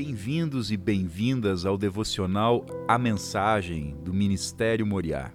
[0.00, 5.32] bem-vindos e bem-vindas ao devocional A Mensagem do Ministério Moriá.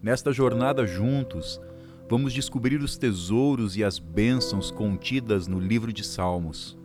[0.00, 1.60] Nesta jornada juntos,
[2.08, 6.78] vamos descobrir os tesouros e as bênçãos contidas no livro de Salmos.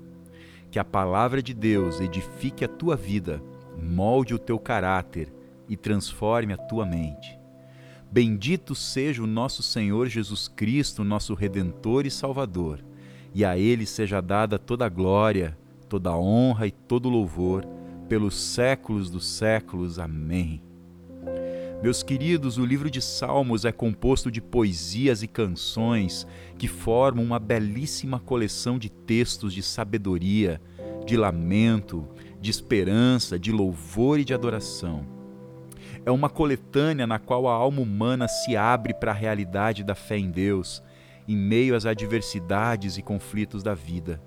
[0.71, 3.39] Que a palavra de Deus edifique a tua vida,
[3.79, 5.31] molde o teu caráter
[5.69, 7.37] e transforme a tua mente.
[8.11, 12.88] Bendito seja o nosso Senhor Jesus Cristo, nosso Redentor e Salvador
[13.33, 15.57] e a Ele seja dada toda a glória,
[15.87, 17.65] toda a honra e todo o louvor,
[18.07, 19.99] pelos séculos dos séculos.
[19.99, 20.61] Amém.
[21.81, 27.39] Meus queridos, o livro de Salmos é composto de poesias e canções que formam uma
[27.39, 30.61] belíssima coleção de textos de sabedoria,
[31.05, 32.05] de lamento,
[32.41, 35.05] de esperança, de louvor e de adoração.
[36.05, 40.17] É uma coletânea na qual a alma humana se abre para a realidade da fé
[40.17, 40.83] em Deus
[41.29, 44.19] em meio às adversidades e conflitos da vida.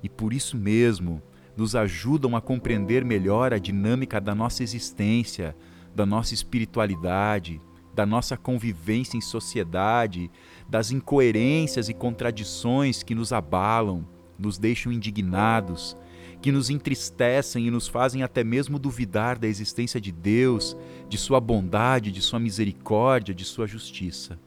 [0.00, 1.20] E por isso mesmo,
[1.56, 5.56] nos ajudam a compreender melhor a dinâmica da nossa existência,
[5.92, 7.60] da nossa espiritualidade,
[7.92, 10.30] da nossa convivência em sociedade,
[10.68, 14.06] das incoerências e contradições que nos abalam,
[14.38, 15.96] nos deixam indignados,
[16.40, 20.76] que nos entristecem e nos fazem até mesmo duvidar da existência de Deus,
[21.08, 24.38] de Sua bondade, de Sua misericórdia, de Sua justiça.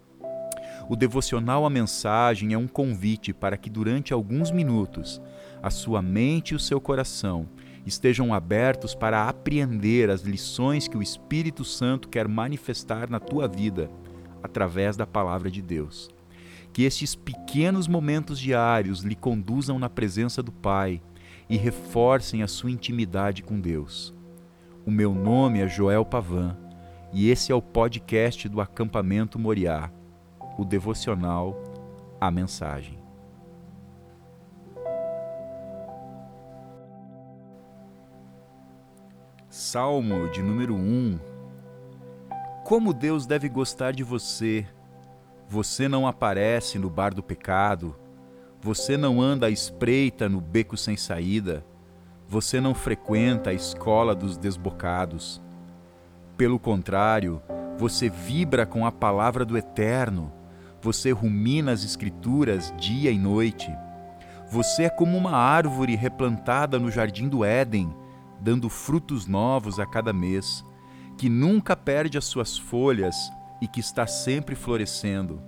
[0.89, 5.21] O devocional à mensagem é um convite para que durante alguns minutos
[5.61, 7.47] a sua mente e o seu coração
[7.85, 13.89] estejam abertos para apreender as lições que o Espírito Santo quer manifestar na tua vida
[14.43, 16.09] através da palavra de Deus.
[16.73, 21.01] Que estes pequenos momentos diários lhe conduzam na presença do Pai
[21.49, 24.13] e reforcem a sua intimidade com Deus.
[24.85, 26.57] O meu nome é Joel Pavan
[27.13, 29.91] e esse é o podcast do Acampamento Moriá
[30.57, 31.55] o devocional
[32.19, 32.99] A Mensagem.
[39.49, 41.19] Salmo de número 1
[42.63, 44.65] Como Deus deve gostar de você.
[45.47, 47.95] Você não aparece no bar do pecado.
[48.61, 51.65] Você não anda à espreita no beco sem saída.
[52.27, 55.41] Você não frequenta a escola dos desbocados.
[56.37, 57.41] Pelo contrário,
[57.77, 60.31] você vibra com a palavra do Eterno
[60.81, 63.71] você rumina as Escrituras dia e noite.
[64.51, 67.95] Você é como uma árvore replantada no jardim do Éden,
[68.39, 70.65] dando frutos novos a cada mês,
[71.17, 73.15] que nunca perde as suas folhas
[73.61, 75.41] e que está sempre florescendo.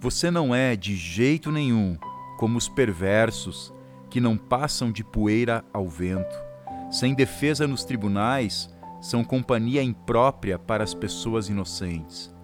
[0.00, 1.98] Você não é, de jeito nenhum,
[2.38, 3.72] como os perversos,
[4.08, 6.36] que não passam de poeira ao vento.
[6.90, 12.35] Sem defesa nos tribunais, são companhia imprópria para as pessoas inocentes.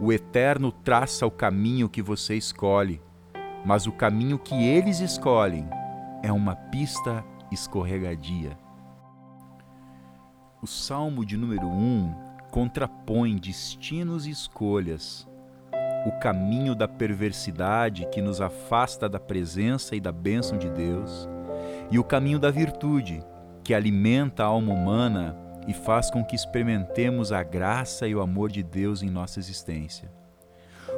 [0.00, 3.00] O Eterno traça o caminho que você escolhe,
[3.64, 5.68] mas o caminho que eles escolhem
[6.22, 8.58] é uma pista escorregadia.
[10.60, 12.14] O Salmo de número 1
[12.50, 15.28] contrapõe destinos e escolhas,
[16.06, 21.28] o caminho da perversidade que nos afasta da presença e da bênção de Deus,
[21.90, 23.24] e o caminho da virtude
[23.62, 25.36] que alimenta a alma humana
[25.66, 30.10] e faz com que experimentemos a graça e o amor de Deus em nossa existência.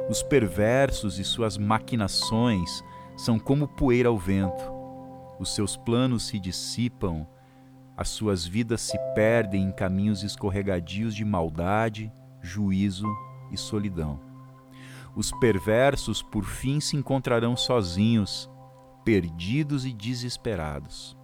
[0.09, 2.83] Os perversos e suas maquinações
[3.17, 4.73] são como poeira ao vento.
[5.39, 7.27] Os seus planos se dissipam,
[7.97, 12.11] as suas vidas se perdem em caminhos escorregadios de maldade,
[12.41, 13.07] juízo
[13.51, 14.19] e solidão.
[15.15, 18.49] Os perversos, por fim, se encontrarão sozinhos,
[19.05, 21.17] perdidos e desesperados.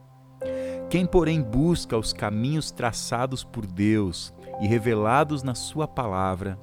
[0.91, 6.59] Quem, porém, busca os caminhos traçados por Deus e revelados na Sua palavra,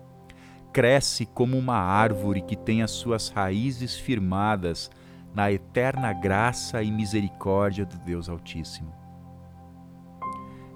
[0.71, 4.91] cresce como uma árvore que tem as suas raízes firmadas
[5.35, 8.95] na eterna graça e misericórdia do Deus Altíssimo.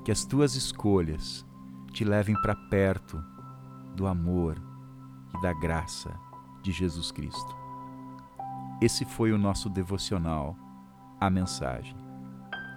[0.03, 1.45] Que as tuas escolhas
[1.93, 3.23] te levem para perto
[3.95, 4.57] do amor
[5.37, 6.11] e da graça
[6.63, 7.55] de Jesus Cristo.
[8.81, 10.57] Esse foi o nosso devocional,
[11.21, 12.02] a mensagem.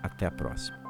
[0.06, 0.85] Até a próxima.